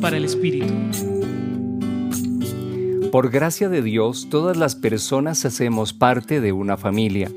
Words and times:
Para 0.00 0.16
el 0.16 0.24
Espíritu. 0.24 0.72
Por 3.12 3.30
gracia 3.30 3.68
de 3.68 3.82
Dios, 3.82 4.28
todas 4.30 4.56
las 4.56 4.74
personas 4.74 5.44
hacemos 5.44 5.92
parte 5.92 6.40
de 6.40 6.52
una 6.52 6.76
familia. 6.76 7.30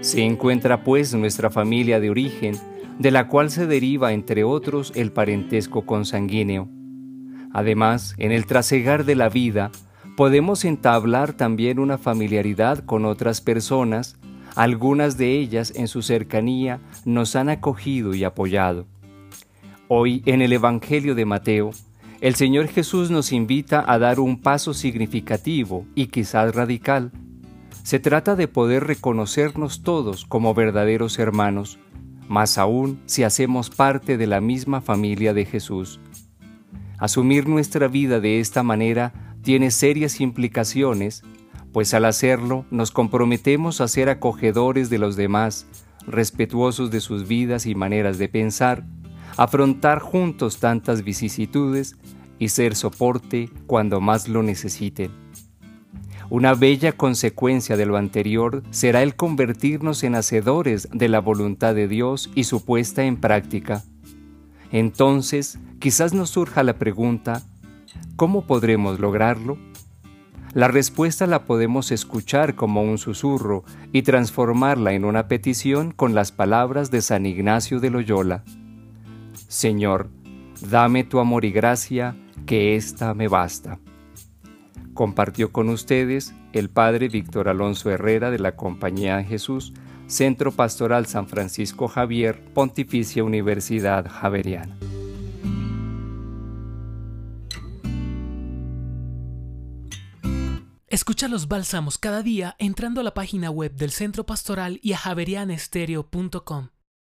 Se 0.00 0.22
encuentra 0.22 0.82
pues 0.82 1.14
nuestra 1.14 1.50
familia 1.50 2.00
de 2.00 2.10
origen, 2.10 2.56
de 2.98 3.10
la 3.10 3.28
cual 3.28 3.50
se 3.50 3.66
deriva, 3.66 4.12
entre 4.12 4.44
otros, 4.44 4.92
el 4.96 5.12
parentesco 5.12 5.84
consanguíneo. 5.84 6.68
Además, 7.52 8.14
en 8.16 8.32
el 8.32 8.46
trasegar 8.46 9.04
de 9.04 9.14
la 9.14 9.28
vida, 9.28 9.70
podemos 10.16 10.64
entablar 10.64 11.34
también 11.34 11.78
una 11.78 11.98
familiaridad 11.98 12.84
con 12.84 13.04
otras 13.04 13.40
personas, 13.40 14.16
algunas 14.56 15.18
de 15.18 15.38
ellas 15.38 15.72
en 15.76 15.86
su 15.86 16.02
cercanía 16.02 16.80
nos 17.04 17.36
han 17.36 17.50
acogido 17.50 18.14
y 18.14 18.24
apoyado. 18.24 18.86
Hoy, 19.94 20.22
en 20.24 20.40
el 20.40 20.54
Evangelio 20.54 21.14
de 21.14 21.26
Mateo, 21.26 21.72
el 22.22 22.34
Señor 22.34 22.68
Jesús 22.68 23.10
nos 23.10 23.30
invita 23.30 23.84
a 23.86 23.98
dar 23.98 24.20
un 24.20 24.40
paso 24.40 24.72
significativo 24.72 25.84
y 25.94 26.06
quizás 26.06 26.54
radical. 26.54 27.12
Se 27.82 27.98
trata 27.98 28.34
de 28.34 28.48
poder 28.48 28.84
reconocernos 28.84 29.82
todos 29.82 30.24
como 30.24 30.54
verdaderos 30.54 31.18
hermanos, 31.18 31.78
más 32.26 32.56
aún 32.56 33.02
si 33.04 33.22
hacemos 33.22 33.68
parte 33.68 34.16
de 34.16 34.26
la 34.26 34.40
misma 34.40 34.80
familia 34.80 35.34
de 35.34 35.44
Jesús. 35.44 36.00
Asumir 36.96 37.46
nuestra 37.46 37.86
vida 37.86 38.18
de 38.18 38.40
esta 38.40 38.62
manera 38.62 39.36
tiene 39.42 39.70
serias 39.70 40.22
implicaciones, 40.22 41.22
pues 41.70 41.92
al 41.92 42.06
hacerlo 42.06 42.64
nos 42.70 42.92
comprometemos 42.92 43.82
a 43.82 43.88
ser 43.88 44.08
acogedores 44.08 44.88
de 44.88 44.96
los 44.96 45.16
demás, 45.16 45.66
respetuosos 46.06 46.90
de 46.90 47.00
sus 47.00 47.28
vidas 47.28 47.66
y 47.66 47.74
maneras 47.74 48.16
de 48.16 48.30
pensar, 48.30 48.86
afrontar 49.36 49.98
juntos 49.98 50.58
tantas 50.58 51.02
vicisitudes 51.04 51.96
y 52.38 52.48
ser 52.48 52.74
soporte 52.74 53.50
cuando 53.66 54.00
más 54.00 54.28
lo 54.28 54.42
necesiten. 54.42 55.10
Una 56.30 56.54
bella 56.54 56.92
consecuencia 56.92 57.76
de 57.76 57.84
lo 57.84 57.96
anterior 57.96 58.62
será 58.70 59.02
el 59.02 59.16
convertirnos 59.16 60.02
en 60.02 60.14
hacedores 60.14 60.88
de 60.90 61.08
la 61.08 61.20
voluntad 61.20 61.74
de 61.74 61.88
Dios 61.88 62.30
y 62.34 62.44
su 62.44 62.64
puesta 62.64 63.04
en 63.04 63.18
práctica. 63.18 63.82
Entonces, 64.70 65.58
quizás 65.78 66.14
nos 66.14 66.30
surja 66.30 66.62
la 66.62 66.78
pregunta, 66.78 67.42
¿cómo 68.16 68.46
podremos 68.46 68.98
lograrlo? 68.98 69.58
La 70.54 70.68
respuesta 70.68 71.26
la 71.26 71.44
podemos 71.44 71.90
escuchar 71.92 72.54
como 72.54 72.82
un 72.82 72.98
susurro 72.98 73.64
y 73.92 74.02
transformarla 74.02 74.92
en 74.94 75.04
una 75.04 75.28
petición 75.28 75.92
con 75.92 76.14
las 76.14 76.32
palabras 76.32 76.90
de 76.90 77.02
San 77.02 77.26
Ignacio 77.26 77.78
de 77.78 77.90
Loyola. 77.90 78.42
Señor, 79.52 80.08
dame 80.70 81.04
tu 81.04 81.18
amor 81.18 81.44
y 81.44 81.52
gracia, 81.52 82.16
que 82.46 82.74
ésta 82.74 83.12
me 83.12 83.28
basta. 83.28 83.78
Compartió 84.94 85.52
con 85.52 85.68
ustedes 85.68 86.34
el 86.54 86.70
Padre 86.70 87.10
Víctor 87.10 87.50
Alonso 87.50 87.90
Herrera 87.90 88.30
de 88.30 88.38
la 88.38 88.56
Compañía 88.56 89.22
Jesús, 89.22 89.74
Centro 90.06 90.52
Pastoral 90.52 91.04
San 91.04 91.28
Francisco 91.28 91.86
Javier, 91.86 92.42
Pontificia 92.54 93.24
Universidad 93.24 94.08
Javeriana. 94.10 94.74
Escucha 100.86 101.28
los 101.28 101.46
bálsamos 101.46 101.98
cada 101.98 102.22
día 102.22 102.56
entrando 102.58 103.02
a 103.02 103.04
la 103.04 103.12
página 103.12 103.50
web 103.50 103.74
del 103.74 103.90
Centro 103.90 104.24
Pastoral 104.24 104.80
y 104.82 104.94
a 104.94 104.96
javerianestereo.com. 104.96 106.68